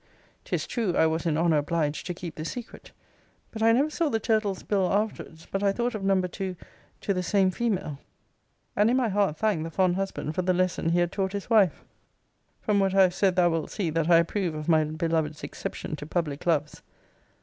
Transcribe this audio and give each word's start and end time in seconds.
'Tis 0.45 0.65
true, 0.65 0.95
I 0.97 1.05
was 1.05 1.27
in 1.27 1.37
honour 1.37 1.57
obliged 1.57 2.07
to 2.07 2.15
keep 2.15 2.33
the 2.33 2.43
secret. 2.43 2.91
But 3.51 3.61
I 3.61 3.71
never 3.71 3.91
saw 3.91 4.09
the 4.09 4.19
turtles 4.19 4.63
bill 4.63 4.91
afterwards, 4.91 5.45
but 5.51 5.61
I 5.61 5.71
thought 5.71 5.93
of 5.93 6.03
number 6.03 6.27
two 6.27 6.55
to 7.01 7.13
the 7.13 7.21
same 7.21 7.51
female; 7.51 7.99
and 8.75 8.89
in 8.89 8.97
my 8.97 9.09
heart 9.09 9.37
thanked 9.37 9.63
the 9.63 9.69
fond 9.69 9.97
husband 9.97 10.33
for 10.33 10.41
the 10.41 10.55
lesson 10.55 10.89
he 10.89 10.99
had 11.01 11.11
taught 11.11 11.33
his 11.33 11.51
wife. 11.51 11.83
From 12.61 12.79
what 12.79 12.95
I 12.95 13.03
have 13.03 13.13
said, 13.13 13.35
thou 13.35 13.51
wilt 13.51 13.69
see, 13.69 13.91
that 13.91 14.09
I 14.09 14.17
approve 14.17 14.55
of 14.55 14.67
my 14.67 14.83
beloved's 14.85 15.43
exception 15.43 15.95
to 15.97 16.07
public 16.07 16.47
loves. 16.47 16.81